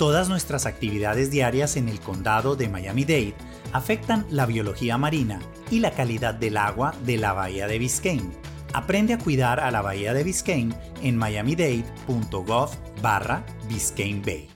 [0.00, 3.34] Todas nuestras actividades diarias en el condado de Miami-Dade
[3.74, 8.32] afectan la biología marina y la calidad del agua de la bahía de Biscayne.
[8.72, 12.70] Aprende a cuidar a la bahía de Biscayne en miamidade.gov
[13.02, 14.48] barra Biscayne Bay.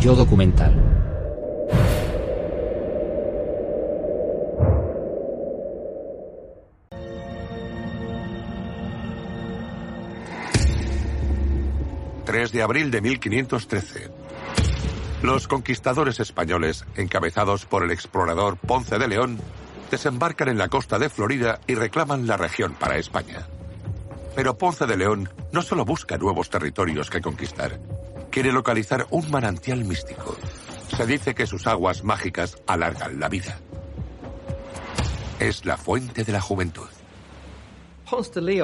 [0.00, 0.89] Yo documental.
[12.50, 14.10] ...3 de abril de 1513.
[15.22, 19.38] Los conquistadores españoles, encabezados por el explorador Ponce de León,
[19.88, 23.46] desembarcan en la costa de Florida y reclaman la región para España.
[24.34, 27.78] Pero Ponce de León no solo busca nuevos territorios que conquistar,
[28.32, 30.36] quiere localizar un manantial místico.
[30.96, 33.60] Se dice que sus aguas mágicas alargan la vida.
[35.38, 36.88] Es la fuente de la juventud.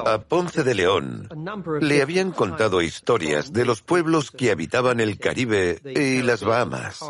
[0.06, 1.28] A Ponce de León
[1.80, 7.00] le habían contado historias de los pueblos que habitaban el Caribe y las Bahamas.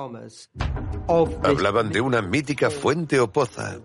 [1.42, 3.78] Hablaban de una mítica fuente o poza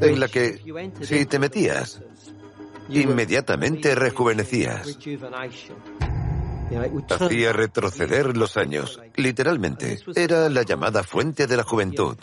[0.00, 0.60] en la que,
[1.00, 2.02] si te metías,
[2.88, 4.98] inmediatamente rejuvenecías.
[7.10, 9.00] Hacía retroceder los años.
[9.16, 12.16] Literalmente, era la llamada fuente de la juventud.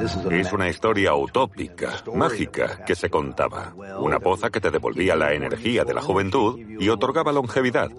[0.00, 3.74] Es una historia utópica, mágica, que se contaba.
[3.98, 7.90] Una poza que te devolvía la energía de la juventud y otorgaba longevidad.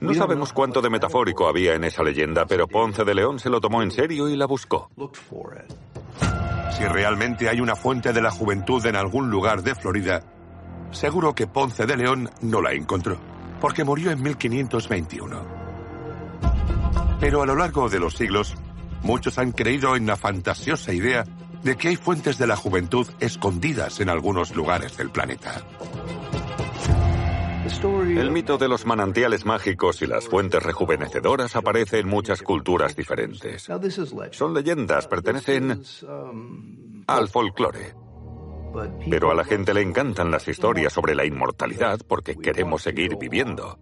[0.00, 3.60] No sabemos cuánto de metafórico había en esa leyenda, pero Ponce de León se lo
[3.60, 4.90] tomó en serio y la buscó.
[6.76, 10.22] Si realmente hay una fuente de la juventud en algún lugar de Florida,
[10.90, 13.16] seguro que Ponce de León no la encontró,
[13.60, 15.66] porque murió en 1521.
[17.18, 18.54] Pero a lo largo de los siglos,
[19.02, 21.24] muchos han creído en la fantasiosa idea
[21.62, 25.64] de que hay fuentes de la juventud escondidas en algunos lugares del planeta.
[27.66, 33.66] El mito de los manantiales mágicos y las fuentes rejuvenecedoras aparece en muchas culturas diferentes.
[34.30, 35.82] Son leyendas, pertenecen
[37.08, 38.05] al folclore.
[39.08, 43.78] Pero a la gente le encantan las historias sobre la inmortalidad porque queremos seguir viviendo.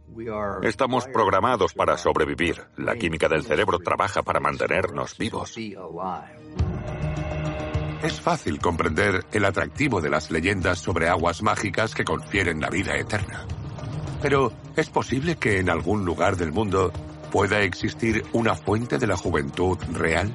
[0.62, 2.62] Estamos programados para sobrevivir.
[2.76, 5.56] La química del cerebro trabaja para mantenernos vivos.
[8.02, 12.96] Es fácil comprender el atractivo de las leyendas sobre aguas mágicas que confieren la vida
[12.96, 13.46] eterna.
[14.20, 16.92] Pero, ¿es posible que en algún lugar del mundo
[17.32, 20.30] pueda existir una fuente de la juventud real?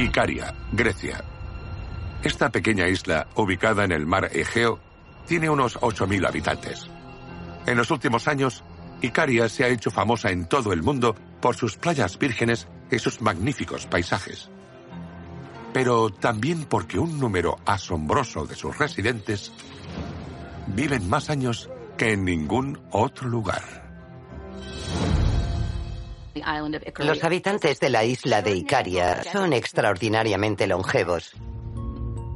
[0.00, 1.22] Icaria, Grecia.
[2.22, 4.80] Esta pequeña isla, ubicada en el mar Egeo,
[5.26, 6.88] tiene unos 8.000 habitantes.
[7.66, 8.64] En los últimos años,
[9.02, 13.20] Icaria se ha hecho famosa en todo el mundo por sus playas vírgenes y sus
[13.20, 14.48] magníficos paisajes.
[15.74, 19.52] Pero también porque un número asombroso de sus residentes
[20.68, 21.68] viven más años
[21.98, 23.89] que en ningún otro lugar.
[26.98, 31.34] Los habitantes de la isla de Icaria son extraordinariamente longevos.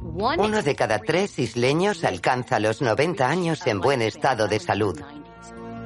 [0.01, 4.99] Uno de cada tres isleños alcanza los 90 años en buen estado de salud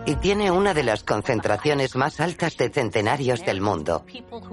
[0.05, 4.05] y tiene una de las concentraciones más altas de centenarios del mundo.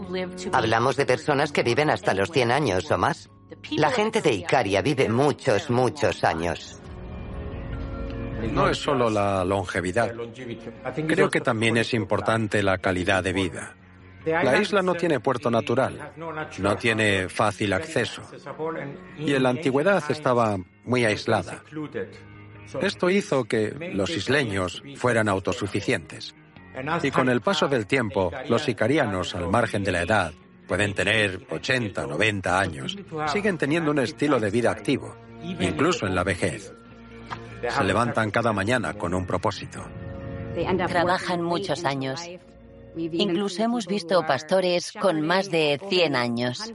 [0.52, 3.30] Hablamos de personas que viven hasta los 100 años o más.
[3.70, 6.80] La gente de Icaria vive muchos, muchos años.
[8.52, 10.12] No es solo la longevidad.
[11.06, 13.74] Creo que también es importante la calidad de vida.
[14.26, 16.12] La isla no tiene puerto natural,
[16.58, 18.22] no tiene fácil acceso
[19.18, 21.62] y en la antigüedad estaba muy aislada.
[22.80, 26.34] Esto hizo que los isleños fueran autosuficientes.
[27.02, 30.32] Y con el paso del tiempo, los icarianos, al margen de la edad,
[30.66, 32.96] pueden tener 80, 90 años,
[33.32, 36.74] siguen teniendo un estilo de vida activo, incluso en la vejez.
[37.68, 39.84] Se levantan cada mañana con un propósito.
[40.88, 42.20] Trabajan muchos años.
[42.96, 46.72] Incluso hemos visto pastores con más de 100 años.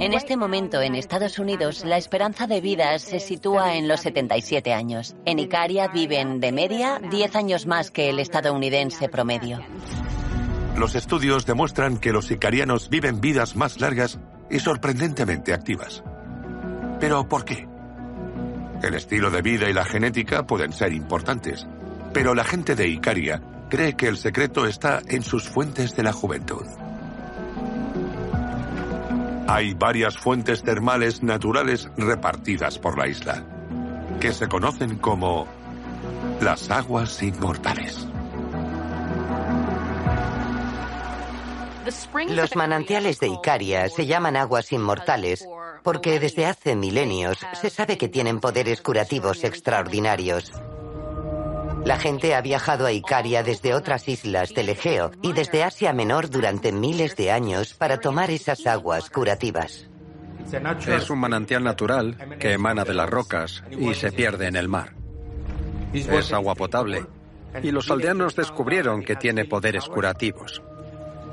[0.00, 4.72] En este momento en Estados Unidos la esperanza de vida se sitúa en los 77
[4.72, 5.14] años.
[5.24, 9.60] En Icaria viven de media 10 años más que el estadounidense promedio.
[10.76, 14.18] Los estudios demuestran que los icarianos viven vidas más largas
[14.50, 16.02] y sorprendentemente activas.
[16.98, 17.68] ¿Pero por qué?
[18.82, 21.66] El estilo de vida y la genética pueden ser importantes,
[22.12, 26.12] pero la gente de Icaria cree que el secreto está en sus fuentes de la
[26.12, 26.64] juventud.
[29.46, 33.44] Hay varias fuentes termales naturales repartidas por la isla,
[34.20, 35.46] que se conocen como
[36.40, 38.08] las aguas inmortales.
[42.28, 45.46] Los manantiales de Icaria se llaman aguas inmortales
[45.84, 50.50] porque desde hace milenios se sabe que tienen poderes curativos extraordinarios.
[51.84, 56.30] La gente ha viajado a Icaria desde otras islas del Egeo y desde Asia Menor
[56.30, 59.88] durante miles de años para tomar esas aguas curativas.
[60.86, 64.94] Es un manantial natural que emana de las rocas y se pierde en el mar.
[65.92, 67.04] Es agua potable
[67.62, 70.62] y los aldeanos descubrieron que tiene poderes curativos.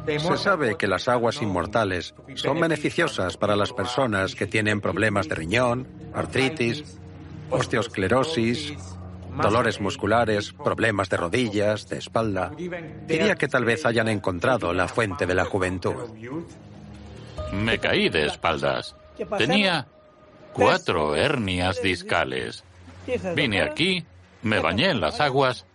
[0.05, 5.35] Se sabe que las aguas inmortales son beneficiosas para las personas que tienen problemas de
[5.35, 6.97] riñón, artritis,
[7.49, 8.73] osteosclerosis,
[9.41, 12.51] dolores musculares, problemas de rodillas, de espalda.
[13.07, 15.95] Diría que tal vez hayan encontrado la fuente de la juventud.
[17.53, 18.95] Me caí de espaldas.
[19.37, 19.87] Tenía
[20.53, 22.63] cuatro hernias discales.
[23.35, 24.03] Vine aquí,
[24.41, 25.65] me bañé en las aguas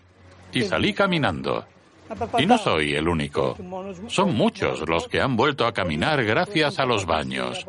[0.52, 1.64] y salí caminando.
[2.38, 3.56] Y no soy el único.
[4.08, 7.66] Son muchos los que han vuelto a caminar gracias a los baños.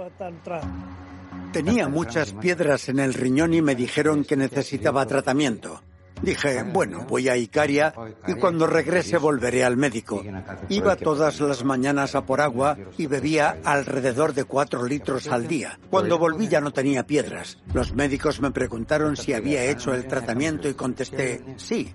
[1.51, 5.81] Tenía muchas piedras en el riñón y me dijeron que necesitaba tratamiento.
[6.21, 7.93] Dije, bueno, voy a Icaria
[8.27, 10.23] y cuando regrese volveré al médico.
[10.69, 15.79] Iba todas las mañanas a por agua y bebía alrededor de cuatro litros al día.
[15.89, 17.59] Cuando volví ya no tenía piedras.
[17.73, 21.93] Los médicos me preguntaron si había hecho el tratamiento y contesté, sí,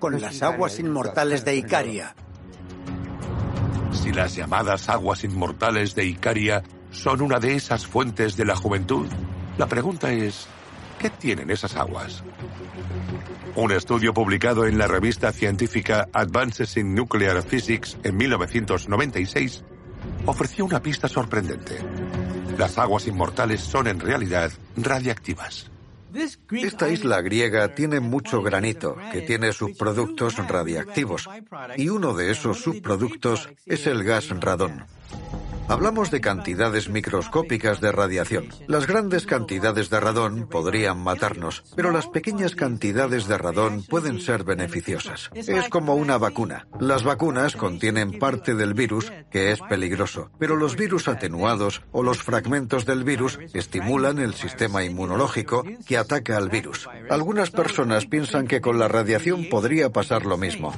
[0.00, 2.14] con las aguas inmortales de Icaria.
[3.92, 9.06] Si las llamadas aguas inmortales de Icaria son una de esas fuentes de la juventud,
[9.58, 10.48] la pregunta es,
[10.98, 12.24] ¿qué tienen esas aguas?
[13.54, 19.64] Un estudio publicado en la revista científica Advances in Nuclear Physics en 1996
[20.26, 21.78] ofreció una pista sorprendente.
[22.56, 25.69] Las aguas inmortales son en realidad radiactivas.
[26.52, 31.28] Esta isla griega tiene mucho granito, que tiene subproductos radiactivos,
[31.76, 34.84] y uno de esos subproductos es el gas radón.
[35.70, 38.48] Hablamos de cantidades microscópicas de radiación.
[38.66, 44.42] Las grandes cantidades de radón podrían matarnos, pero las pequeñas cantidades de radón pueden ser
[44.42, 45.30] beneficiosas.
[45.32, 46.66] Es como una vacuna.
[46.80, 52.20] Las vacunas contienen parte del virus que es peligroso, pero los virus atenuados o los
[52.20, 56.88] fragmentos del virus estimulan el sistema inmunológico que ataca al virus.
[57.08, 60.74] Algunas personas piensan que con la radiación podría pasar lo mismo.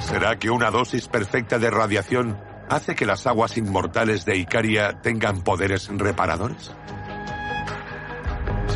[0.00, 2.36] ¿Será que una dosis perfecta de radiación
[2.68, 6.72] hace que las aguas inmortales de Icaria tengan poderes reparadores?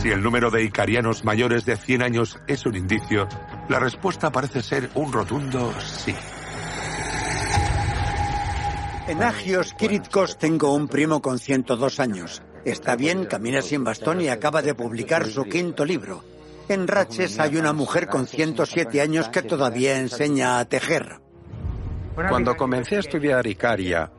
[0.00, 3.28] Si el número de icarianos mayores de 100 años es un indicio,
[3.68, 6.14] la respuesta parece ser un rotundo sí.
[9.08, 12.42] En Agios Kiritkos tengo un primo con 102 años.
[12.64, 16.24] Está bien, camina sin bastón y acaba de publicar su quinto libro.
[16.68, 21.20] En Raches hay una mujer con 107 años que todavía enseña a tejer.
[22.28, 24.10] Cuando comencé a estudiar Icaria,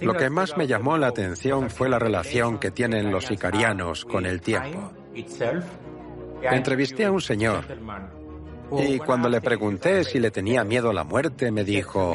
[0.00, 4.26] lo que más me llamó la atención fue la relación que tienen los icarianos con
[4.26, 4.92] el tiempo.
[6.42, 7.64] Entrevisté a un señor
[8.70, 12.14] y cuando le pregunté si le tenía miedo a la muerte, me dijo,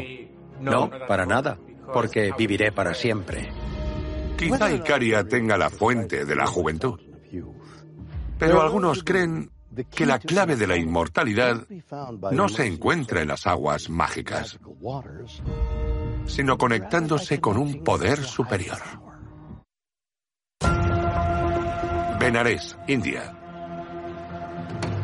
[0.59, 1.57] no, para nada,
[1.91, 3.49] porque viviré para siempre.
[4.37, 6.99] Quizá Icaria tenga la fuente de la juventud.
[8.37, 9.49] Pero algunos creen
[9.89, 11.67] que la clave de la inmortalidad
[12.31, 14.59] no se encuentra en las aguas mágicas,
[16.25, 18.79] sino conectándose con un poder superior.
[22.19, 23.37] Benares, India.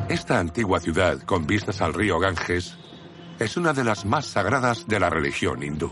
[0.07, 2.77] Esta antigua ciudad con vistas al río Ganges
[3.39, 5.91] es una de las más sagradas de la religión hindú.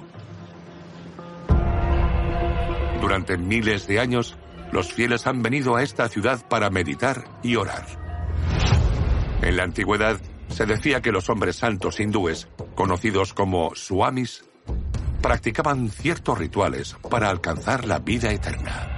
[3.01, 4.35] Durante miles de años,
[4.71, 8.06] los fieles han venido a esta ciudad para meditar y orar.
[9.41, 14.43] En la antigüedad se decía que los hombres santos hindúes, conocidos como swamis,
[15.21, 18.93] practicaban ciertos rituales para alcanzar la vida eterna.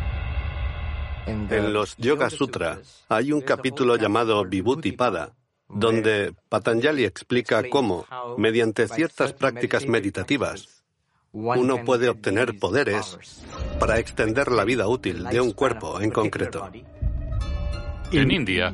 [1.27, 5.35] En los Yoga Sutra hay un capítulo llamado Vibhuti Pada,
[5.67, 8.05] donde Patanjali explica cómo,
[8.37, 10.83] mediante ciertas prácticas meditativas,
[11.31, 13.17] uno puede obtener poderes
[13.79, 16.69] para extender la vida útil de un cuerpo en concreto.
[18.11, 18.73] En India,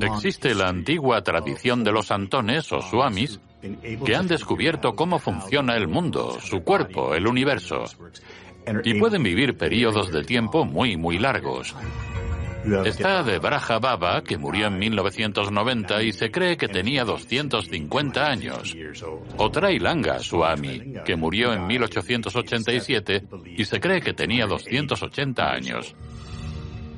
[0.00, 3.40] Existe la antigua tradición de los santones o swamis
[4.04, 7.84] que han descubierto cómo funciona el mundo, su cuerpo, el universo.
[8.84, 11.74] Y pueden vivir periodos de tiempo muy, muy largos.
[12.84, 18.76] Está de Braja Baba, que murió en 1990 y se cree que tenía 250 años.
[19.38, 23.24] O Trailanga Swami, que murió en 1887
[23.56, 25.94] y se cree que tenía 280 años.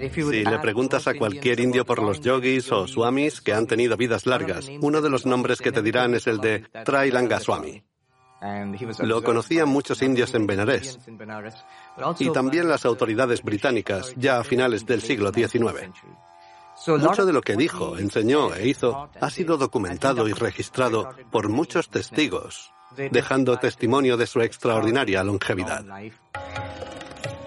[0.00, 4.24] Si le preguntas a cualquier indio por los yogis o swamis que han tenido vidas
[4.26, 7.82] largas, uno de los nombres que te dirán es el de Trailanga Swami.
[9.00, 10.98] Lo conocían muchos indios en Benares
[12.18, 15.90] y también las autoridades británicas ya a finales del siglo XIX.
[16.86, 21.90] Mucho de lo que dijo, enseñó e hizo ha sido documentado y registrado por muchos
[21.90, 25.84] testigos, dejando testimonio de su extraordinaria longevidad.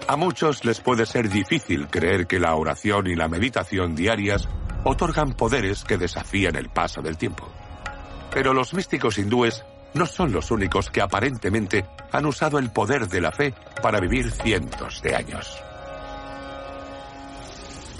[0.06, 4.48] A muchos les puede ser difícil creer que la oración y la meditación diarias
[4.84, 7.48] otorgan poderes que desafían el paso del tiempo.
[8.30, 13.20] Pero los místicos hindúes no son los únicos que aparentemente han usado el poder de
[13.20, 15.58] la fe para vivir cientos de años.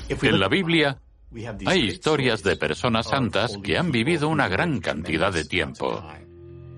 [0.08, 0.98] En la Biblia
[1.66, 6.04] hay historias de personas santas que han vivido una gran cantidad de tiempo.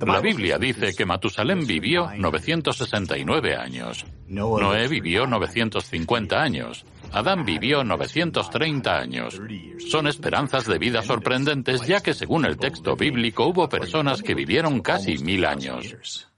[0.00, 4.04] La Biblia dice que Matusalén vivió 969 años.
[4.28, 6.84] Noé vivió 950 años.
[7.12, 9.40] Adán vivió 930 años.
[9.88, 14.80] Son esperanzas de vida sorprendentes ya que según el texto bíblico hubo personas que vivieron
[14.80, 16.28] casi mil años.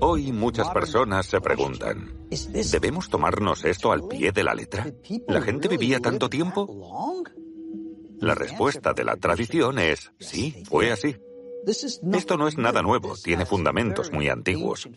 [0.00, 2.28] Hoy muchas personas se preguntan,
[2.72, 4.86] ¿debemos tomarnos esto al pie de la letra?
[5.28, 6.66] ¿La gente vivía tanto tiempo?
[8.20, 11.16] La respuesta de la tradición es, sí, fue así.
[11.66, 14.88] Esto no es nada nuevo, tiene fundamentos muy antiguos.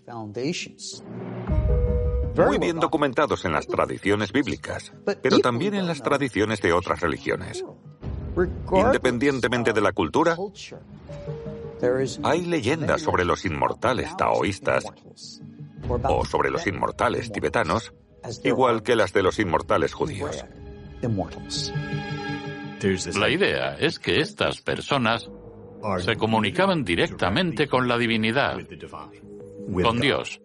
[2.36, 4.92] Muy bien documentados en las tradiciones bíblicas,
[5.22, 7.64] pero también en las tradiciones de otras religiones.
[8.72, 10.36] Independientemente de la cultura,
[12.24, 14.86] hay leyendas sobre los inmortales taoístas
[15.88, 17.94] o sobre los inmortales tibetanos,
[18.44, 20.44] igual que las de los inmortales judíos.
[23.16, 25.30] La idea es que estas personas
[26.00, 28.58] se comunicaban directamente con la divinidad,
[29.82, 30.42] con Dios.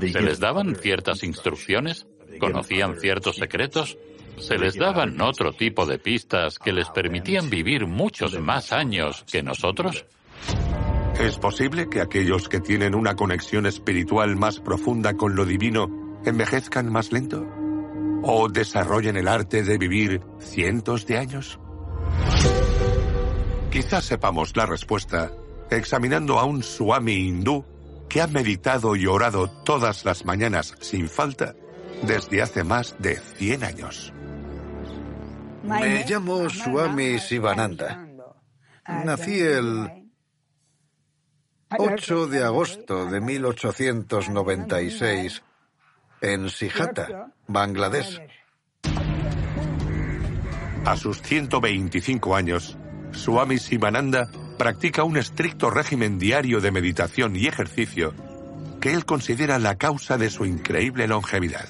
[0.00, 2.06] ¿Se les daban ciertas instrucciones?
[2.38, 3.98] ¿Conocían ciertos secretos?
[4.38, 9.42] ¿Se les daban otro tipo de pistas que les permitían vivir muchos más años que
[9.42, 10.04] nosotros?
[11.18, 16.92] ¿Es posible que aquellos que tienen una conexión espiritual más profunda con lo divino envejezcan
[16.92, 17.44] más lento?
[18.22, 21.58] ¿O desarrollen el arte de vivir cientos de años?
[23.70, 25.30] Quizás sepamos la respuesta
[25.70, 27.64] examinando a un Swami hindú
[28.08, 31.54] que ha meditado y orado todas las mañanas sin falta
[32.02, 34.12] desde hace más de 100 años.
[35.62, 38.08] Me llamo Swami Sivananda.
[39.04, 40.08] Nací el
[41.76, 45.42] 8 de agosto de 1896
[46.22, 48.22] en Sihata, Bangladesh.
[50.86, 52.78] A sus 125 años,
[53.12, 58.14] Swami Sivananda practica un estricto régimen diario de meditación y ejercicio
[58.80, 61.68] que él considera la causa de su increíble longevidad.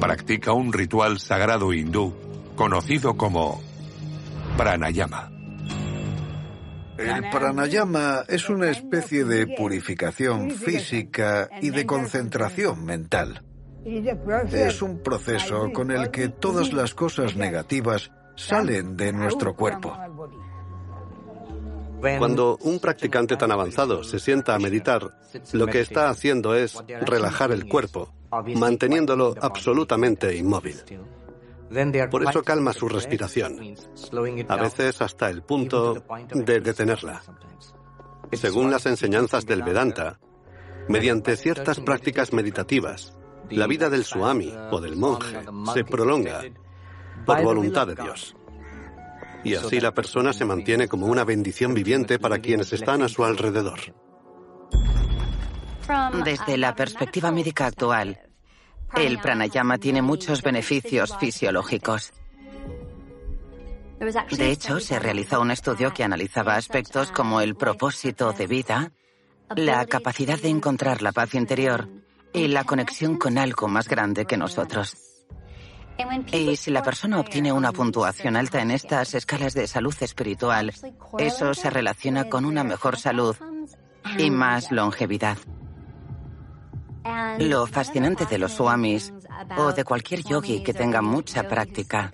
[0.00, 2.14] Practica un ritual sagrado hindú
[2.56, 3.62] conocido como
[4.56, 5.30] pranayama.
[6.98, 13.44] El pranayama es una especie de purificación física y de concentración mental.
[14.52, 19.96] Es un proceso con el que todas las cosas negativas salen de nuestro cuerpo.
[22.00, 25.18] Cuando un practicante tan avanzado se sienta a meditar,
[25.52, 28.14] lo que está haciendo es relajar el cuerpo,
[28.54, 30.76] manteniéndolo absolutamente inmóvil.
[32.10, 33.74] Por eso calma su respiración,
[34.48, 37.22] a veces hasta el punto de detenerla.
[38.32, 40.20] Según las enseñanzas del Vedanta,
[40.88, 43.12] mediante ciertas prácticas meditativas,
[43.50, 45.38] la vida del suami o del monje
[45.74, 46.42] se prolonga
[47.28, 48.34] por voluntad de Dios.
[49.44, 53.24] Y así la persona se mantiene como una bendición viviente para quienes están a su
[53.24, 53.78] alrededor.
[56.24, 58.20] Desde la perspectiva médica actual,
[58.96, 62.12] el pranayama tiene muchos beneficios fisiológicos.
[64.30, 68.92] De hecho, se realizó un estudio que analizaba aspectos como el propósito de vida,
[69.56, 71.88] la capacidad de encontrar la paz interior
[72.32, 75.07] y la conexión con algo más grande que nosotros.
[76.32, 80.74] Y si la persona obtiene una puntuación alta en estas escalas de salud espiritual,
[81.18, 83.34] eso se relaciona con una mejor salud
[84.18, 85.38] y más longevidad.
[87.38, 89.14] Lo fascinante de los swamis
[89.56, 92.12] o de cualquier yogi que tenga mucha práctica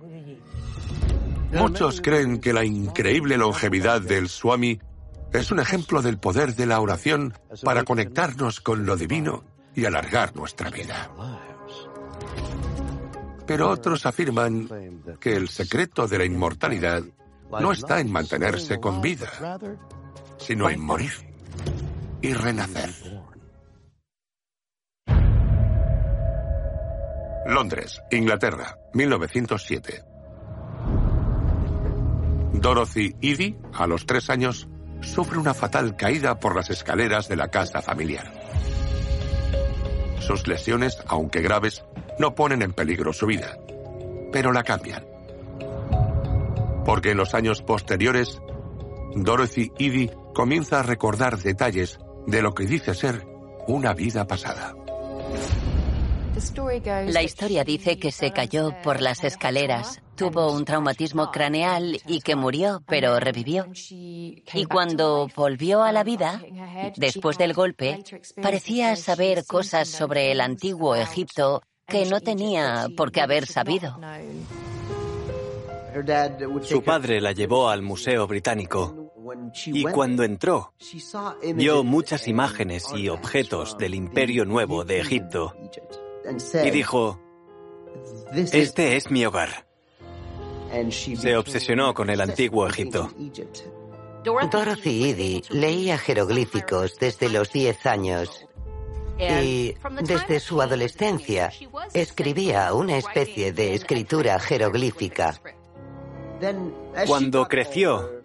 [1.53, 4.81] Muchos creen que la increíble longevidad del Swami
[5.33, 10.35] es un ejemplo del poder de la oración para conectarnos con lo divino y alargar
[10.35, 11.11] nuestra vida.
[13.47, 14.69] Pero otros afirman
[15.21, 17.03] que el secreto de la inmortalidad
[17.51, 19.59] no está en mantenerse con vida,
[20.39, 21.13] sino en morir
[22.21, 22.91] y renacer.
[27.47, 30.16] Londres, Inglaterra, 1907.
[32.61, 34.69] Dorothy Edie, a los tres años,
[35.03, 38.33] sufre una fatal caída por las escaleras de la casa familiar.
[40.21, 41.85] Sus lesiones, aunque graves,
[42.19, 43.59] no ponen en peligro su vida,
[44.33, 45.07] pero la cambian.
[46.85, 48.41] Porque en los años posteriores,
[49.15, 53.27] Dorothy Edie comienza a recordar detalles de lo que dice ser
[53.69, 54.75] una vida pasada.
[57.07, 62.37] La historia dice que se cayó por las escaleras, tuvo un traumatismo craneal y que
[62.37, 63.67] murió, pero revivió.
[63.73, 66.43] Y cuando volvió a la vida,
[66.97, 68.03] después del golpe,
[68.43, 73.99] parecía saber cosas sobre el antiguo Egipto que no tenía por qué haber sabido.
[76.63, 79.07] Su padre la llevó al Museo Británico
[79.67, 80.75] y cuando entró,
[81.55, 85.55] vio muchas imágenes y objetos del Imperio Nuevo de Egipto
[86.65, 87.21] y dijo,
[88.35, 89.67] este es mi hogar.
[91.17, 93.11] Se obsesionó con el antiguo Egipto.
[94.51, 98.47] Dorothy Eddy leía jeroglíficos desde los 10 años
[99.19, 101.53] y desde su adolescencia
[101.95, 105.41] escribía una especie de escritura jeroglífica.
[107.07, 108.23] Cuando creció,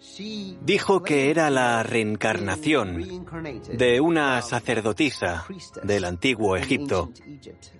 [0.62, 3.26] dijo que era la reencarnación
[3.72, 5.44] de una sacerdotisa
[5.82, 7.10] del antiguo Egipto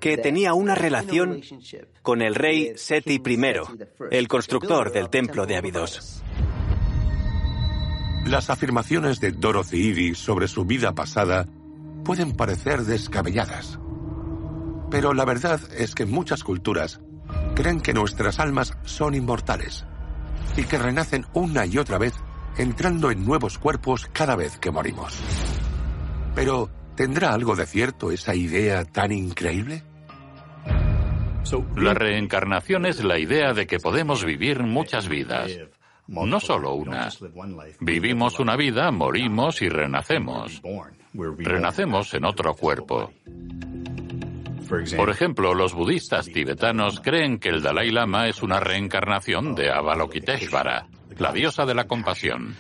[0.01, 1.41] que tenía una relación
[2.03, 3.39] con el rey Seti I,
[4.11, 6.23] el constructor del templo de Abidos.
[8.27, 11.47] Las afirmaciones de Dorothy sobre su vida pasada
[12.05, 13.79] pueden parecer descabelladas.
[14.91, 17.01] Pero la verdad es que muchas culturas
[17.55, 19.87] creen que nuestras almas son inmortales
[20.57, 22.15] y que renacen una y otra vez
[22.57, 25.19] entrando en nuevos cuerpos cada vez que morimos.
[26.35, 29.83] Pero, ¿tendrá algo de cierto esa idea tan increíble?
[31.77, 35.51] La reencarnación es la idea de que podemos vivir muchas vidas,
[36.07, 37.11] no solo una.
[37.81, 40.63] Vivimos una vida, morimos y renacemos.
[41.13, 43.13] Renacemos en otro cuerpo.
[44.97, 50.87] Por ejemplo, los budistas tibetanos creen que el Dalai Lama es una reencarnación de Avalokiteshvara,
[51.19, 52.57] la diosa de la compasión.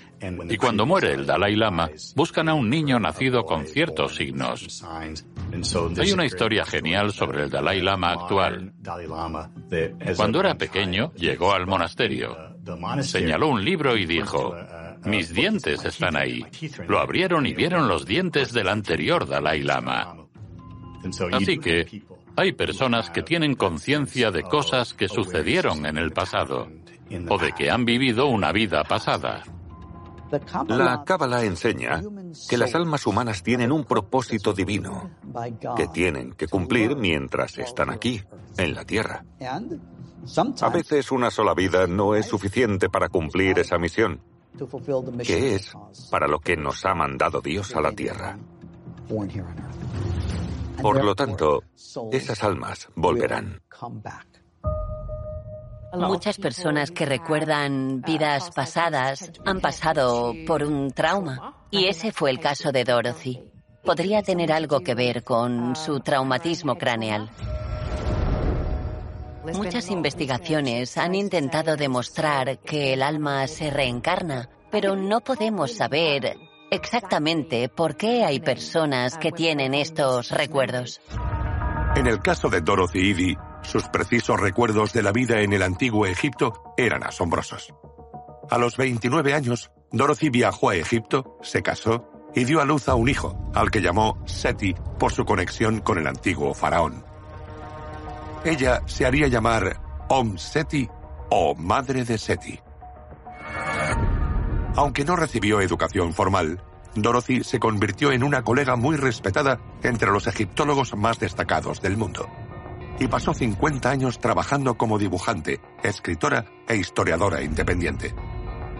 [0.48, 4.84] Y cuando muere el Dalai Lama, buscan a un niño nacido con ciertos signos.
[5.98, 8.72] Hay una historia genial sobre el Dalai Lama actual.
[10.16, 12.36] Cuando era pequeño, llegó al monasterio.
[13.00, 14.54] Señaló un libro y dijo,
[15.04, 16.44] mis dientes están ahí.
[16.86, 20.21] Lo abrieron y vieron los dientes del anterior Dalai Lama.
[21.32, 22.02] Así que
[22.36, 26.68] hay personas que tienen conciencia de cosas que sucedieron en el pasado
[27.28, 29.42] o de que han vivido una vida pasada.
[30.68, 32.00] La Cábala enseña
[32.48, 35.10] que las almas humanas tienen un propósito divino
[35.76, 38.22] que tienen que cumplir mientras están aquí,
[38.56, 39.24] en la Tierra.
[40.60, 44.22] A veces una sola vida no es suficiente para cumplir esa misión,
[45.22, 45.72] que es
[46.10, 48.38] para lo que nos ha mandado Dios a la Tierra.
[50.82, 51.62] Por lo tanto,
[52.10, 53.62] esas almas volverán.
[55.94, 61.66] Muchas personas que recuerdan vidas pasadas han pasado por un trauma.
[61.70, 63.42] Y ese fue el caso de Dorothy.
[63.84, 67.30] Podría tener algo que ver con su traumatismo craneal.
[69.54, 76.36] Muchas investigaciones han intentado demostrar que el alma se reencarna, pero no podemos saber
[76.72, 81.00] exactamente por qué hay personas que tienen estos recuerdos.
[81.94, 86.06] En el caso de Dorothy Eddy, sus precisos recuerdos de la vida en el antiguo
[86.06, 87.74] Egipto eran asombrosos.
[88.50, 92.94] A los 29 años, Dorothy viajó a Egipto, se casó y dio a luz a
[92.94, 97.04] un hijo, al que llamó Seti por su conexión con el antiguo faraón.
[98.44, 100.88] Ella se haría llamar Om Seti
[101.28, 102.58] o Madre de Seti.
[104.74, 106.62] Aunque no recibió educación formal,
[106.94, 112.28] Dorothy se convirtió en una colega muy respetada entre los egiptólogos más destacados del mundo.
[112.98, 118.14] Y pasó 50 años trabajando como dibujante, escritora e historiadora independiente.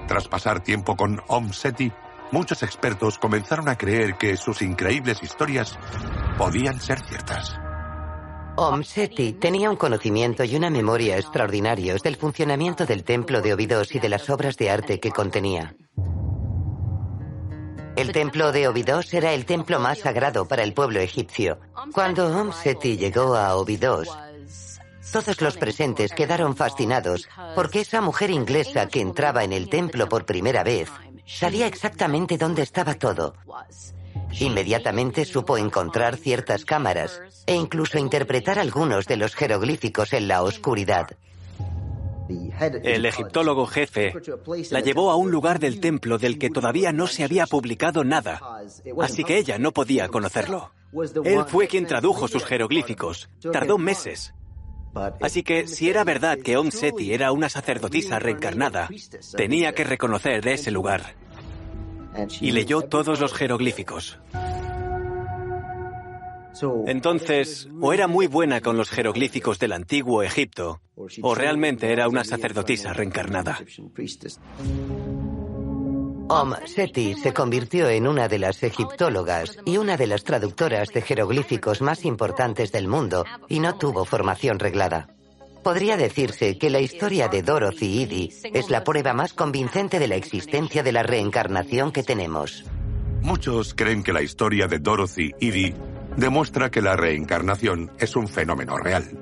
[0.09, 1.93] Tras pasar tiempo con Om Seti,
[2.31, 5.79] muchos expertos comenzaron a creer que sus increíbles historias
[6.39, 7.59] podían ser ciertas.
[8.55, 13.95] Om Seti tenía un conocimiento y una memoria extraordinarios del funcionamiento del templo de Obidos
[13.95, 15.75] y de las obras de arte que contenía.
[17.97, 21.61] El templo de Obidos era el templo más sagrado para el pueblo egipcio.
[21.95, 24.09] Cuando Om Seti llegó a Obidos,
[25.11, 30.27] todos los presentes quedaron fascinados porque esa mujer inglesa que entraba en el templo por
[30.27, 30.91] primera vez
[31.25, 33.35] sabía exactamente dónde estaba todo.
[34.41, 41.09] Inmediatamente supo encontrar ciertas cámaras e incluso interpretar algunos de los jeroglíficos en la oscuridad.
[42.83, 44.15] El egiptólogo jefe
[44.71, 48.41] la llevó a un lugar del templo del que todavía no se había publicado nada,
[49.01, 50.71] así que ella no podía conocerlo.
[51.25, 53.29] Él fue quien tradujo sus jeroglíficos.
[53.53, 54.35] Tardó meses.
[55.21, 58.89] Así que si era verdad que Om Seti era una sacerdotisa reencarnada,
[59.37, 61.15] tenía que reconocer ese lugar.
[62.41, 64.19] Y leyó todos los jeroglíficos.
[66.87, 70.81] Entonces, o era muy buena con los jeroglíficos del antiguo Egipto,
[71.23, 73.59] o realmente era una sacerdotisa reencarnada.
[76.29, 81.03] Om Seti se convirtió en una de las egiptólogas y una de las traductoras de
[81.03, 85.09] jeroglíficos más importantes del mundo y no tuvo formación reglada.
[85.63, 90.17] Podría decirse que la historia de Dorothy Idi es la prueba más convincente de la
[90.17, 92.65] existencia de la reencarnación que tenemos.
[93.21, 95.75] Muchos creen que la historia de Dorothy Idi
[96.17, 99.19] demuestra que la reencarnación es un fenómeno real.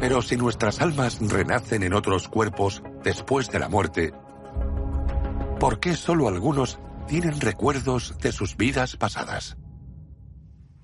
[0.00, 4.12] Pero si nuestras almas renacen en otros cuerpos después de la muerte,
[5.58, 9.56] ¿por qué solo algunos tienen recuerdos de sus vidas pasadas?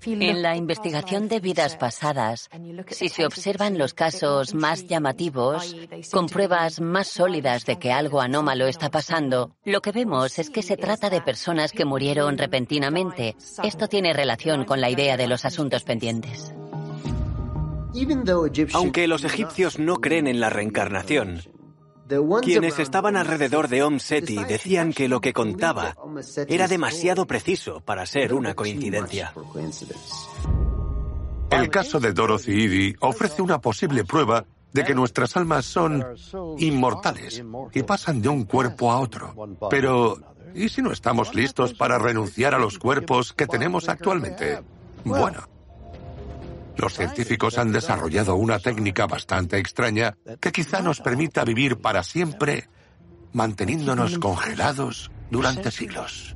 [0.03, 2.49] En la investigación de vidas pasadas,
[2.87, 5.75] si se observan los casos más llamativos,
[6.11, 10.63] con pruebas más sólidas de que algo anómalo está pasando, lo que vemos es que
[10.63, 13.35] se trata de personas que murieron repentinamente.
[13.63, 16.53] Esto tiene relación con la idea de los asuntos pendientes.
[18.73, 21.41] Aunque los egipcios no creen en la reencarnación,
[22.41, 25.95] quienes estaban alrededor de Om Seti decían que lo que contaba
[26.47, 29.33] era demasiado preciso para ser una coincidencia.
[31.49, 36.05] El caso de Dorothy ofrece una posible prueba de que nuestras almas son
[36.57, 37.43] inmortales
[37.73, 39.35] y pasan de un cuerpo a otro.
[39.69, 40.17] Pero,
[40.55, 44.59] ¿y si no estamos listos para renunciar a los cuerpos que tenemos actualmente?
[45.03, 45.47] Bueno,
[46.77, 52.67] los científicos han desarrollado una técnica bastante extraña que quizá nos permita vivir para siempre
[53.33, 56.35] manteniéndonos congelados durante siglos.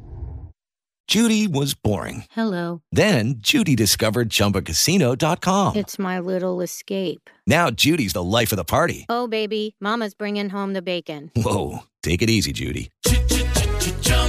[1.08, 2.26] Judy was boring.
[2.32, 2.82] Hello.
[2.92, 5.76] Then Judy discovered chumbacasino.com.
[5.76, 7.30] It's my little escape.
[7.46, 9.06] Now Judy's the life of the party.
[9.08, 11.32] Oh, baby, Mama's bringing home the bacon.
[11.36, 11.84] Whoa.
[12.02, 12.90] Take it easy, Judy.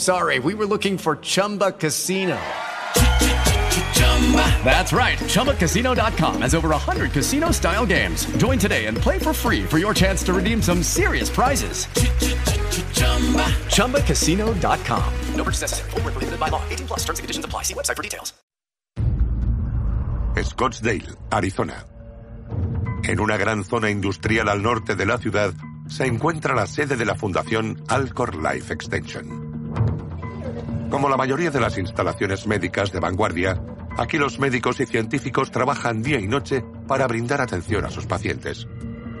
[0.00, 2.38] Sorry, we were looking for Chumba Casino.
[4.64, 5.18] That's right.
[5.18, 8.24] ChumbaCasino.com has over 100 casino style games.
[8.38, 11.86] Join today and play for free for your chance to redeem some serious prizes.
[13.76, 15.12] ChumbaCasino.com.
[15.34, 15.90] No purchase necessary.
[15.90, 16.62] Full prohibited by law.
[16.70, 17.64] 18 plus terms and conditions apply.
[17.64, 18.32] See website for details.
[20.36, 21.84] Scottsdale, Arizona.
[23.04, 25.52] En una gran zona industrial al norte de la ciudad
[25.88, 29.49] se encuentra la sede de la fundación Alcor Life Extension.
[30.90, 33.62] Como la mayoría de las instalaciones médicas de vanguardia,
[33.96, 38.66] aquí los médicos y científicos trabajan día y noche para brindar atención a sus pacientes.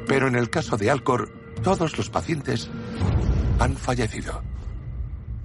[0.06, 1.32] Pero en el caso de Alcor,
[1.62, 2.68] todos los pacientes
[3.60, 4.49] han fallecido.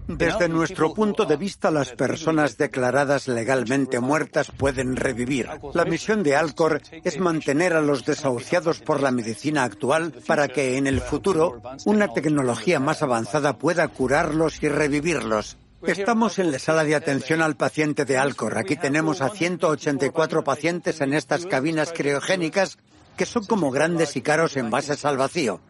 [0.08, 5.50] Desde nuestro punto de vista, las personas declaradas legalmente muertas pueden revivir.
[5.74, 10.78] La misión de Alcor es mantener a los desahuciados por la medicina actual para que
[10.78, 15.58] en el futuro una tecnología más avanzada pueda curarlos y revivirlos.
[15.82, 18.58] Estamos en la sala de atención al paciente de Alcor.
[18.58, 22.78] Aquí tenemos a 184 pacientes en estas cabinas criogénicas
[23.18, 25.62] que son como grandes y caros envases al vacío.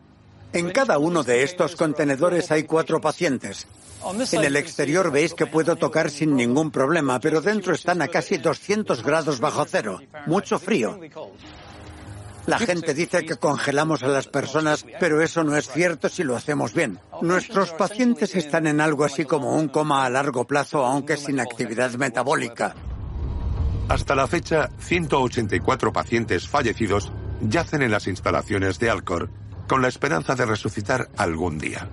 [0.55, 3.67] En cada uno de estos contenedores hay cuatro pacientes.
[4.31, 8.37] En el exterior veis que puedo tocar sin ningún problema, pero dentro están a casi
[8.37, 9.99] 200 grados bajo cero.
[10.27, 10.97] Mucho frío.
[12.45, 16.37] La gente dice que congelamos a las personas, pero eso no es cierto si lo
[16.37, 16.99] hacemos bien.
[17.21, 21.91] Nuestros pacientes están en algo así como un coma a largo plazo, aunque sin actividad
[21.95, 22.75] metabólica.
[23.89, 29.29] Hasta la fecha, 184 pacientes fallecidos yacen en las instalaciones de Alcor
[29.67, 31.89] con la esperanza de resucitar algún día.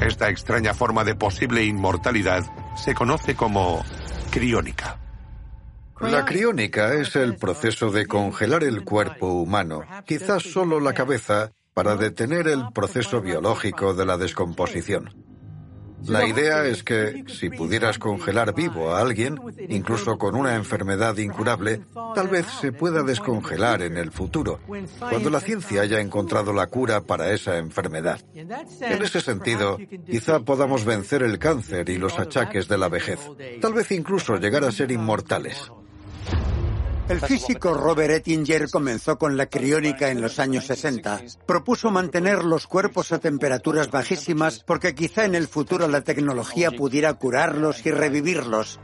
[0.00, 2.44] Esta extraña forma de posible inmortalidad
[2.76, 3.84] se conoce como
[4.30, 4.98] criónica.
[6.00, 11.96] La criónica es el proceso de congelar el cuerpo humano, quizás solo la cabeza, para
[11.96, 15.29] detener el proceso biológico de la descomposición.
[16.06, 21.82] La idea es que si pudieras congelar vivo a alguien, incluso con una enfermedad incurable,
[22.14, 24.60] tal vez se pueda descongelar en el futuro,
[24.98, 28.20] cuando la ciencia haya encontrado la cura para esa enfermedad.
[28.34, 33.20] En ese sentido, quizá podamos vencer el cáncer y los achaques de la vejez,
[33.60, 35.70] tal vez incluso llegar a ser inmortales.
[37.10, 41.22] El físico Robert Ettinger comenzó con la criónica en los años 60.
[41.44, 47.12] Propuso mantener los cuerpos a temperaturas bajísimas porque quizá en el futuro la tecnología pudiera
[47.14, 48.78] curarlos y revivirlos.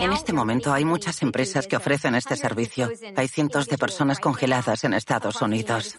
[0.00, 2.90] En este momento hay muchas empresas que ofrecen este servicio.
[3.14, 5.98] Hay cientos de personas congeladas en Estados Unidos.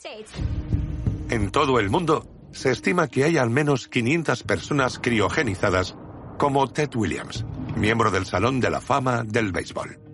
[1.30, 5.96] En todo el mundo se estima que hay al menos 500 personas criogenizadas,
[6.38, 7.46] como Ted Williams,
[7.78, 10.09] miembro del Salón de la Fama del Béisbol.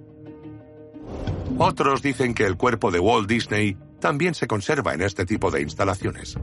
[1.57, 5.61] Otros dicen que el cuerpo de Walt Disney también se conserva en este tipo de
[5.61, 6.37] instalaciones.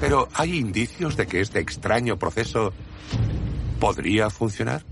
[0.00, 2.72] Pero ¿hay indicios de que este extraño proceso
[3.80, 4.84] podría funcionar?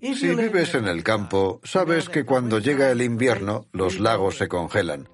[0.00, 5.08] Si vives en el campo, sabes que cuando llega el invierno, los lagos se congelan.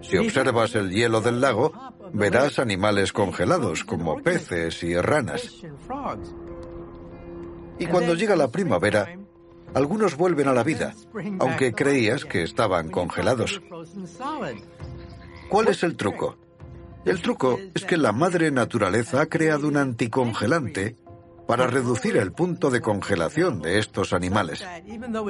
[0.00, 1.72] Si observas el hielo del lago,
[2.12, 5.62] verás animales congelados, como peces y ranas.
[7.78, 9.16] Y cuando llega la primavera,
[9.74, 10.94] algunos vuelven a la vida,
[11.38, 13.60] aunque creías que estaban congelados.
[15.48, 16.36] ¿Cuál es el truco?
[17.04, 20.96] El truco es que la madre naturaleza ha creado un anticongelante
[21.46, 24.64] para reducir el punto de congelación de estos animales.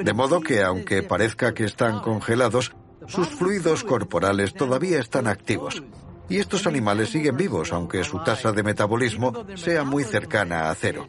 [0.03, 2.73] De modo que aunque parezca que están congelados,
[3.07, 5.83] sus fluidos corporales todavía están activos.
[6.29, 11.07] Y estos animales siguen vivos, aunque su tasa de metabolismo sea muy cercana a cero.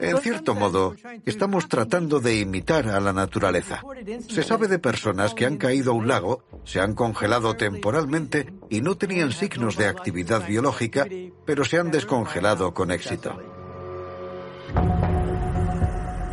[0.00, 0.94] En cierto modo,
[1.26, 3.82] estamos tratando de imitar a la naturaleza.
[4.28, 8.80] Se sabe de personas que han caído a un lago, se han congelado temporalmente y
[8.80, 11.06] no tenían signos de actividad biológica,
[11.44, 13.36] pero se han descongelado con éxito.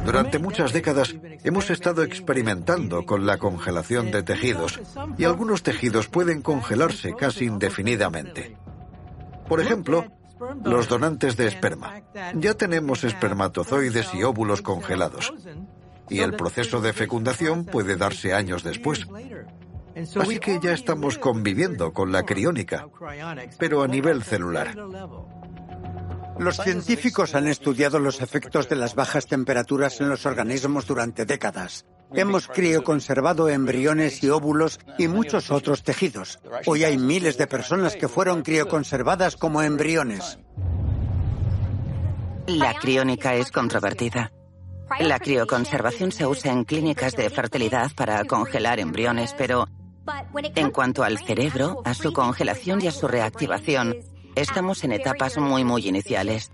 [0.05, 4.79] Durante muchas décadas hemos estado experimentando con la congelación de tejidos
[5.17, 8.55] y algunos tejidos pueden congelarse casi indefinidamente.
[9.49, 10.05] Por ejemplo,
[10.63, 12.01] los donantes de esperma.
[12.35, 15.33] Ya tenemos espermatozoides y óvulos congelados.
[16.09, 19.07] Y el proceso de fecundación puede darse años después.
[19.95, 22.87] Así que ya estamos conviviendo con la criónica,
[23.57, 24.75] pero a nivel celular.
[26.37, 31.85] Los científicos han estudiado los efectos de las bajas temperaturas en los organismos durante décadas.
[32.13, 36.39] Hemos crioconservado embriones y óvulos y muchos otros tejidos.
[36.65, 40.37] Hoy hay miles de personas que fueron crioconservadas como embriones.
[42.47, 44.31] La criónica es controvertida.
[44.99, 49.67] La crioconservación se usa en clínicas de fertilidad para congelar embriones, pero
[50.55, 53.95] en cuanto al cerebro, a su congelación y a su reactivación,
[54.35, 56.51] estamos en etapas muy, muy iniciales.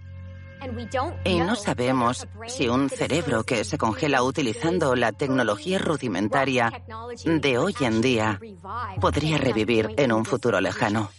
[1.24, 6.72] Y no sabemos si un cerebro que se congela utilizando la tecnología rudimentaria
[7.26, 8.40] de hoy en día
[9.00, 11.10] podría revivir en un futuro lejano.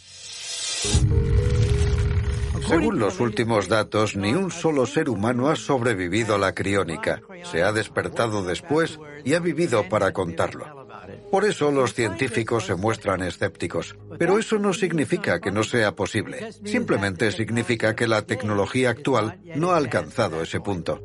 [2.66, 7.20] Según los últimos datos, ni un solo ser humano ha sobrevivido a la criónica.
[7.42, 10.81] Se ha despertado después y ha vivido para contarlo.
[11.32, 13.96] Por eso los científicos se muestran escépticos.
[14.18, 16.52] Pero eso no significa que no sea posible.
[16.66, 21.00] Simplemente significa que la tecnología actual no ha alcanzado ese punto.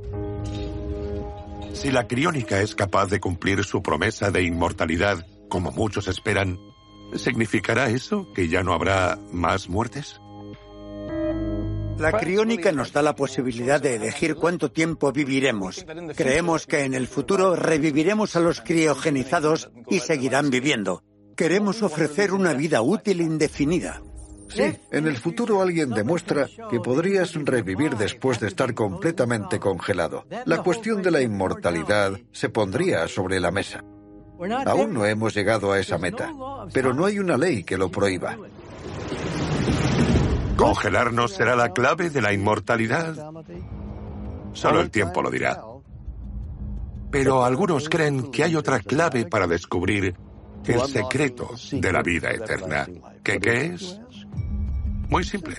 [1.72, 6.60] Si la criónica es capaz de cumplir su promesa de inmortalidad, como muchos esperan,
[7.16, 10.20] ¿significará eso que ya no habrá más muertes?
[12.00, 15.86] La criónica nos da la posibilidad de elegir cuánto tiempo viviremos.
[16.16, 21.04] Creemos que en el futuro reviviremos a los criogenizados y seguirán viviendo.
[21.36, 24.02] Queremos ofrecer una vida útil indefinida.
[24.50, 30.26] Sí, en el futuro alguien demuestra que podrías revivir después de estar completamente congelado.
[30.46, 33.84] La cuestión de la inmortalidad se pondría sobre la mesa.
[34.66, 36.32] Aún no hemos llegado a esa meta,
[36.72, 38.38] pero no hay una ley que lo prohíba.
[40.58, 43.16] ¿Congelarnos será la clave de la inmortalidad?
[44.54, 45.62] Solo el tiempo lo dirá.
[47.12, 50.16] Pero algunos creen que hay otra clave para descubrir
[50.66, 52.88] el secreto de la vida eterna.
[53.24, 53.40] ¿Qué,
[53.74, 54.00] es?
[55.10, 55.56] Muy simple.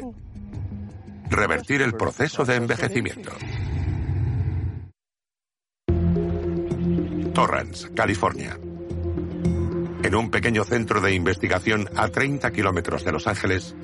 [1.30, 3.30] Revertir el proceso de envejecimiento.
[7.32, 8.58] Torrance, California.
[10.02, 13.74] En un pequeño centro de investigación a 30 kilómetros de Los Ángeles,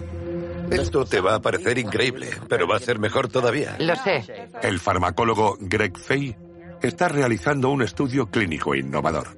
[0.70, 3.76] esto te va a parecer increíble, pero va a ser mejor todavía.
[3.78, 4.48] Lo sé.
[4.62, 6.36] El farmacólogo Greg Fay
[6.82, 9.36] está realizando un estudio clínico innovador.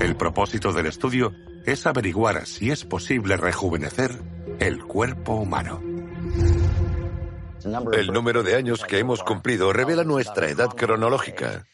[0.00, 1.32] El propósito del estudio
[1.66, 4.12] es averiguar si es posible rejuvenecer
[4.58, 5.80] el cuerpo humano.
[7.92, 11.66] El número de años que hemos cumplido revela nuestra edad cronológica.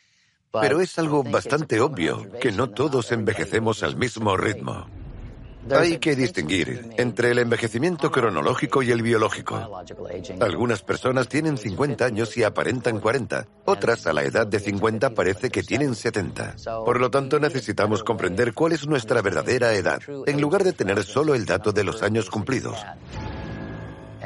[0.61, 4.87] Pero es algo bastante obvio que no todos envejecemos al mismo ritmo.
[5.71, 9.83] Hay que distinguir entre el envejecimiento cronológico y el biológico.
[10.41, 13.47] Algunas personas tienen 50 años y aparentan 40.
[13.65, 16.57] Otras a la edad de 50 parece que tienen 70.
[16.85, 21.35] Por lo tanto, necesitamos comprender cuál es nuestra verdadera edad, en lugar de tener solo
[21.35, 22.79] el dato de los años cumplidos.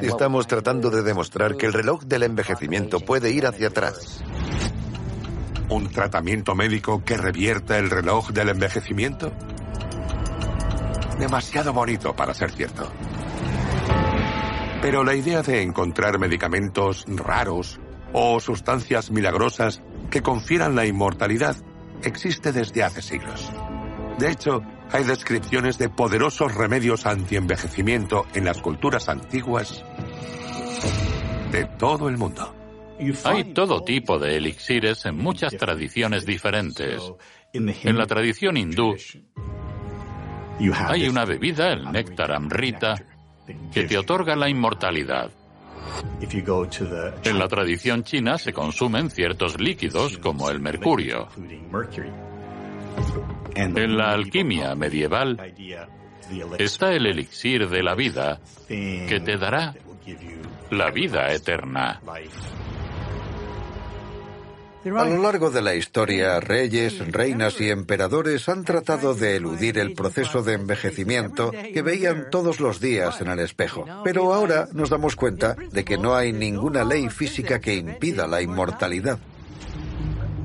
[0.01, 4.23] Estamos tratando de demostrar que el reloj del envejecimiento puede ir hacia atrás.
[5.69, 9.33] ¿Un tratamiento médico que revierta el reloj del envejecimiento?
[11.21, 12.91] Demasiado bonito para ser cierto.
[14.81, 17.79] Pero la idea de encontrar medicamentos raros
[18.15, 21.57] o sustancias milagrosas que confieran la inmortalidad
[22.03, 23.53] existe desde hace siglos.
[24.19, 29.85] De hecho, hay descripciones de poderosos remedios anti-envejecimiento en las culturas antiguas
[31.53, 32.55] de todo el mundo.
[33.25, 37.03] Hay todo tipo de elixires en muchas tradiciones diferentes.
[37.53, 38.97] En la tradición hindú
[40.75, 42.97] hay una bebida, el néctar amrita,
[43.73, 45.31] que te otorga la inmortalidad.
[47.25, 51.29] En la tradición china se consumen ciertos líquidos como el mercurio.
[53.55, 55.39] En la alquimia medieval
[56.59, 59.75] está el elixir de la vida que te dará
[60.71, 62.01] la vida eterna.
[64.85, 69.93] A lo largo de la historia, reyes, reinas y emperadores han tratado de eludir el
[69.93, 73.85] proceso de envejecimiento que veían todos los días en el espejo.
[74.05, 78.41] Pero ahora nos damos cuenta de que no hay ninguna ley física que impida la
[78.41, 79.19] inmortalidad.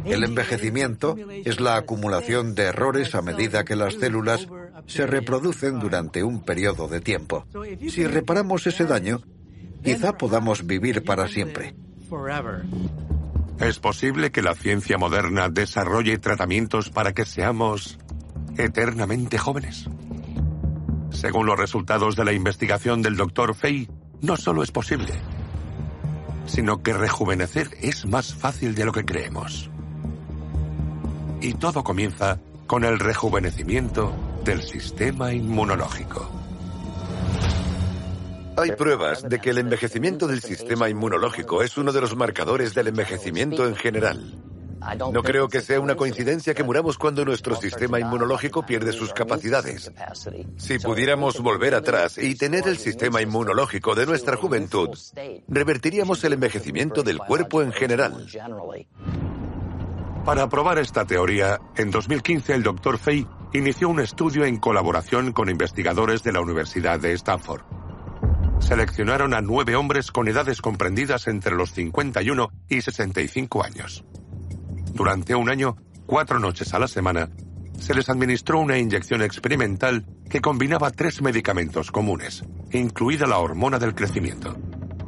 [0.04, 4.48] El envejecimiento es la acumulación de errores a medida que las células
[4.86, 7.46] se reproducen durante un periodo de tiempo.
[7.90, 9.22] Si reparamos ese daño,
[9.82, 11.74] quizá podamos vivir para siempre.
[13.60, 17.98] ¿Es posible que la ciencia moderna desarrolle tratamientos para que seamos
[18.58, 19.90] eternamente jóvenes?
[21.12, 23.56] Según los resultados de la investigación del Dr.
[23.56, 23.90] Fay,
[24.22, 25.14] no solo es posible,
[26.46, 29.70] sino que rejuvenecer es más fácil de lo que creemos.
[31.40, 34.14] Y todo comienza con el rejuvenecimiento
[34.44, 36.45] del sistema inmunológico.
[38.58, 42.88] Hay pruebas de que el envejecimiento del sistema inmunológico es uno de los marcadores del
[42.88, 44.42] envejecimiento en general.
[45.12, 49.92] No creo que sea una coincidencia que muramos cuando nuestro sistema inmunológico pierde sus capacidades.
[50.58, 54.90] Si pudiéramos volver atrás y tener el sistema inmunológico de nuestra juventud,
[55.48, 58.28] revertiríamos el envejecimiento del cuerpo en general.
[60.24, 62.98] Para probar esta teoría, en 2015 el Dr.
[62.98, 67.64] Fay inició un estudio en colaboración con investigadores de la Universidad de Stanford
[68.60, 74.04] seleccionaron a nueve hombres con edades comprendidas entre los 51 y 65 años.
[74.94, 77.30] Durante un año, cuatro noches a la semana,
[77.80, 83.96] se les administró una inyección experimental que combinaba tres medicamentos comunes, incluida la hormona del
[83.96, 84.56] crecimiento.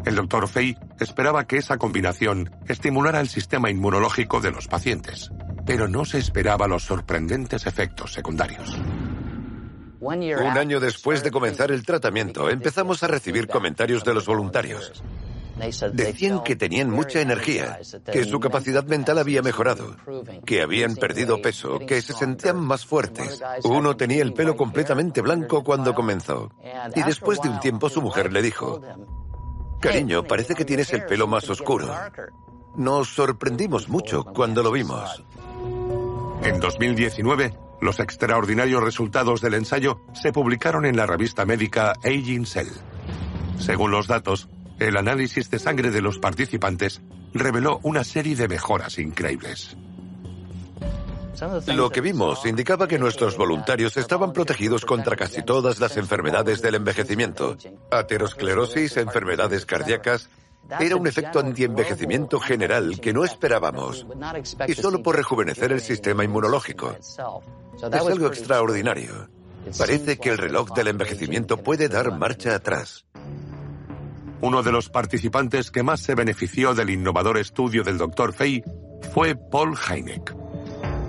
[0.06, 5.32] El doctor Fay esperaba que esa combinación estimulara el sistema inmunológico de los pacientes,
[5.66, 8.78] pero no se esperaba los sorprendentes efectos secundarios.
[10.00, 15.04] Un año después de comenzar el tratamiento, empezamos a recibir comentarios de los voluntarios.
[15.94, 17.80] Decían que tenían mucha energía,
[18.12, 19.96] que su capacidad mental había mejorado,
[20.46, 23.42] que habían perdido peso, que se sentían más fuertes.
[23.64, 26.52] Uno tenía el pelo completamente blanco cuando comenzó.
[26.96, 28.82] Y después de un tiempo su mujer le dijo,
[29.80, 31.92] Cariño, parece que tienes el pelo más oscuro.
[32.76, 35.24] Nos sorprendimos mucho cuando lo vimos.
[36.44, 42.70] En 2019, los extraordinarios resultados del ensayo se publicaron en la revista médica Aging Cell.
[43.60, 44.50] Según los datos,
[44.80, 47.02] el análisis de sangre de los participantes
[47.34, 49.78] reveló una serie de mejoras increíbles.
[51.68, 56.76] Lo que vimos indicaba que nuestros voluntarios estaban protegidos contra casi todas las enfermedades del
[56.76, 57.58] envejecimiento.
[57.92, 60.30] Aterosclerosis, enfermedades cardíacas,
[60.80, 64.06] era un efecto antienvejecimiento general que no esperábamos,
[64.68, 66.96] y solo por rejuvenecer el sistema inmunológico.
[67.00, 67.20] Es
[67.94, 69.30] algo extraordinario.
[69.78, 73.06] Parece que el reloj del envejecimiento puede dar marcha atrás.
[74.40, 78.34] Uno de los participantes que más se benefició del innovador estudio del Dr.
[78.34, 78.64] Fay
[79.14, 80.36] fue Paul Heineck,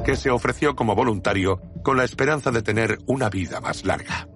[0.05, 4.29] que se ofreció como voluntario con la esperanza de tener una vida más larga.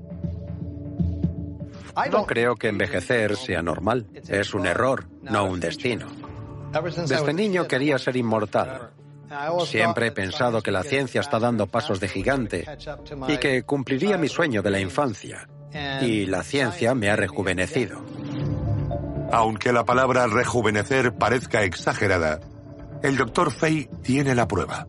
[2.10, 4.06] No creo que envejecer sea normal.
[4.28, 6.06] Es un error, no un destino.
[7.06, 8.90] Desde niño quería ser inmortal.
[9.64, 12.66] Siempre he pensado que la ciencia está dando pasos de gigante
[13.28, 15.48] y que cumpliría mi sueño de la infancia.
[16.02, 18.02] Y la ciencia me ha rejuvenecido.
[19.32, 22.40] Aunque la palabra rejuvenecer parezca exagerada,
[23.02, 23.50] el Dr.
[23.50, 24.86] Fay tiene la prueba.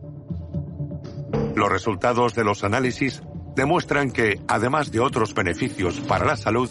[1.56, 3.22] Los resultados de los análisis
[3.54, 6.68] demuestran que, además de otros beneficios para la salud,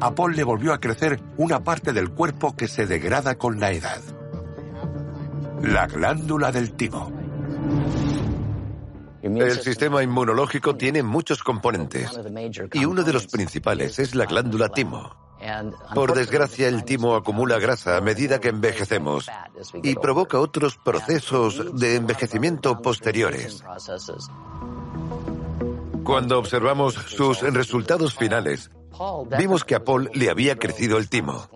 [0.00, 3.72] a Paul le volvió a crecer una parte del cuerpo que se degrada con la
[3.72, 4.00] edad.
[5.62, 7.12] La glándula del timo.
[9.22, 12.10] El sistema inmunológico tiene muchos componentes
[12.72, 15.16] y uno de los principales es la glándula timo.
[15.94, 19.28] Por desgracia, el timo acumula grasa a medida que envejecemos
[19.82, 23.62] y provoca otros procesos de envejecimiento posteriores.
[26.06, 28.70] Cuando observamos sus resultados finales,
[29.36, 31.48] vimos que a Paul le había crecido el timo.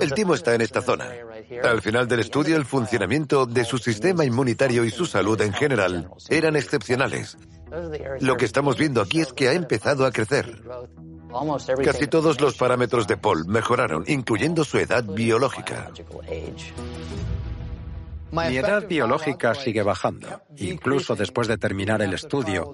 [0.00, 1.10] El timo está en esta zona.
[1.62, 6.08] Al final del estudio, el funcionamiento de su sistema inmunitario y su salud en general
[6.30, 7.36] eran excepcionales.
[8.20, 10.62] Lo que estamos viendo aquí es que ha empezado a crecer.
[11.84, 15.90] Casi todos los parámetros de Paul mejoraron, incluyendo su edad biológica.
[18.34, 22.72] Mi edad biológica sigue bajando, incluso después de terminar el estudio,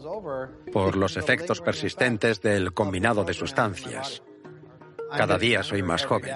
[0.72, 4.22] por los efectos persistentes del combinado de sustancias.
[5.14, 6.34] Cada día soy más joven.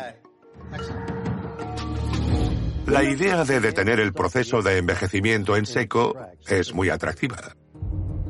[2.87, 6.15] La idea de detener el proceso de envejecimiento en seco
[6.47, 7.57] es muy atractiva.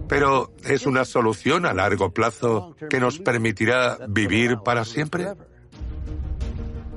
[0.09, 5.34] Pero ¿es una solución a largo plazo que nos permitirá vivir para siempre?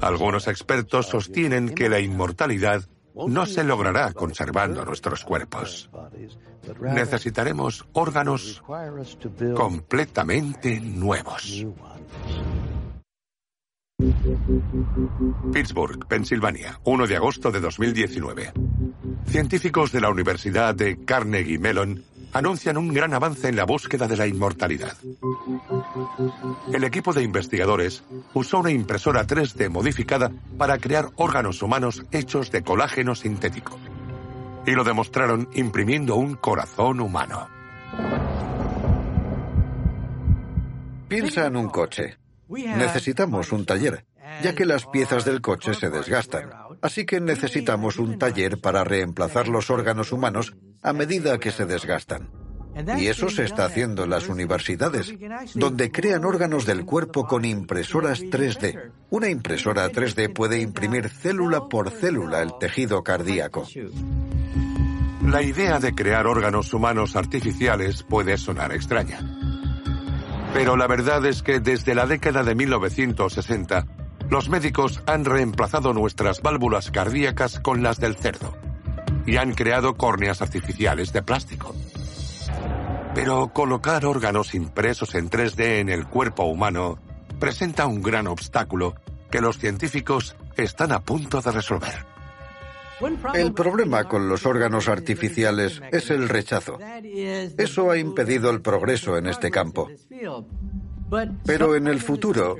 [0.01, 2.83] Algunos expertos sostienen que la inmortalidad
[3.28, 5.89] no se logrará conservando nuestros cuerpos.
[6.82, 8.63] Necesitaremos órganos
[9.55, 11.65] completamente nuevos.
[15.51, 18.53] Pittsburgh, Pensilvania, 1 de agosto de 2019.
[19.26, 22.03] Científicos de la Universidad de Carnegie Mellon
[22.38, 24.95] anuncian un gran avance en la búsqueda de la inmortalidad.
[26.71, 32.61] El equipo de investigadores usó una impresora 3D modificada para crear órganos humanos hechos de
[32.61, 33.79] colágeno sintético.
[34.67, 37.49] Y lo demostraron imprimiendo un corazón humano.
[41.07, 42.17] Piensa en un coche.
[42.49, 44.05] Necesitamos un taller,
[44.43, 46.51] ya que las piezas del coche se desgastan.
[46.81, 52.30] Así que necesitamos un taller para reemplazar los órganos humanos a medida que se desgastan.
[52.97, 55.11] Y eso se está haciendo en las universidades,
[55.55, 58.91] donde crean órganos del cuerpo con impresoras 3D.
[59.09, 63.67] Una impresora 3D puede imprimir célula por célula el tejido cardíaco.
[65.25, 69.19] La idea de crear órganos humanos artificiales puede sonar extraña.
[70.53, 73.86] Pero la verdad es que desde la década de 1960,
[74.30, 78.66] los médicos han reemplazado nuestras válvulas cardíacas con las del cerdo
[79.28, 81.75] y han creado córneas artificiales de plástico.
[83.13, 86.97] Pero colocar órganos impresos en 3D en el cuerpo humano
[87.39, 88.95] presenta un gran obstáculo
[89.30, 92.05] que los científicos están a punto de resolver.
[93.36, 96.80] El problema con los órganos artificiales es el rechazo.
[97.57, 99.89] Eso ha impedido el progreso en este campo.
[101.45, 102.55] Pero en el futuro,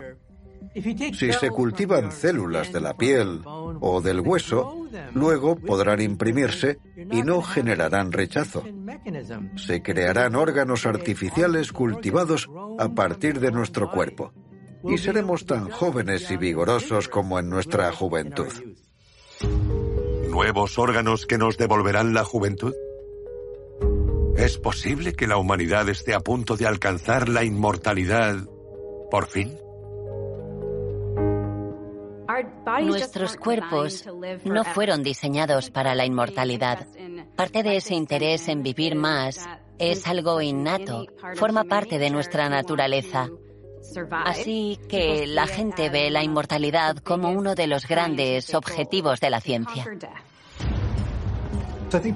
[1.14, 7.42] si se cultivan células de la piel o del hueso, luego podrán imprimirse y no
[7.42, 8.64] generarán rechazo.
[9.56, 12.50] Se crearán órganos artificiales cultivados
[12.80, 14.34] a partir de nuestro cuerpo.
[14.84, 18.52] Y seremos tan jóvenes y vigorosos como en nuestra juventud.
[20.30, 22.74] ¿Nuevos órganos que nos devolverán la juventud?
[24.38, 28.36] ¿Es posible que la humanidad esté a punto de alcanzar la inmortalidad
[29.10, 29.58] por fin?
[32.82, 34.06] Nuestros cuerpos
[34.44, 36.88] no fueron diseñados para la inmortalidad.
[37.36, 39.48] Parte de ese interés en vivir más
[39.80, 41.06] es algo innato,
[41.36, 43.30] forma parte de nuestra naturaleza.
[44.12, 49.40] Así que la gente ve la inmortalidad como uno de los grandes objetivos de la
[49.40, 49.86] ciencia.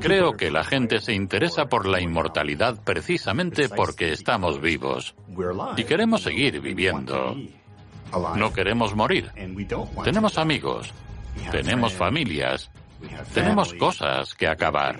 [0.01, 5.15] Creo que la gente se interesa por la inmortalidad precisamente porque estamos vivos
[5.77, 7.37] y queremos seguir viviendo.
[8.35, 9.31] No queremos morir.
[10.03, 10.93] Tenemos amigos,
[11.51, 12.69] tenemos familias,
[13.33, 14.99] tenemos cosas que acabar.